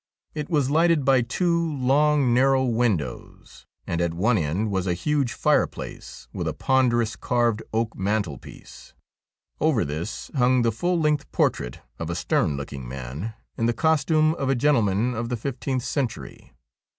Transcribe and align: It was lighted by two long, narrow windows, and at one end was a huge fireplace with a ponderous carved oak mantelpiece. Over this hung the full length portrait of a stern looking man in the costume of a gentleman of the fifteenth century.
It 0.33 0.49
was 0.49 0.71
lighted 0.71 1.05
by 1.05 1.21
two 1.21 1.75
long, 1.75 2.33
narrow 2.33 2.65
windows, 2.65 3.67
and 3.85 4.01
at 4.01 4.15
one 4.15 4.35
end 4.35 4.71
was 4.71 4.87
a 4.87 4.95
huge 4.95 5.33
fireplace 5.33 6.27
with 6.33 6.47
a 6.47 6.55
ponderous 6.55 7.15
carved 7.15 7.61
oak 7.71 7.95
mantelpiece. 7.95 8.95
Over 9.59 9.85
this 9.85 10.31
hung 10.33 10.63
the 10.63 10.71
full 10.71 10.99
length 10.99 11.31
portrait 11.31 11.81
of 11.99 12.09
a 12.09 12.15
stern 12.15 12.57
looking 12.57 12.89
man 12.89 13.35
in 13.59 13.67
the 13.67 13.73
costume 13.73 14.33
of 14.33 14.49
a 14.49 14.55
gentleman 14.55 15.13
of 15.13 15.29
the 15.29 15.37
fifteenth 15.37 15.83
century. 15.83 16.51